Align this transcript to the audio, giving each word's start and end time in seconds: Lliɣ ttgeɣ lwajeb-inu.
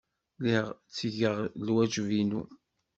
Lliɣ 0.41 0.65
ttgeɣ 0.75 1.35
lwajeb-inu. 1.65 2.41